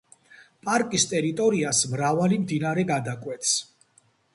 [0.69, 3.59] პარკის ტერიტორიას მრავალი მდინარე გადაკვეთს.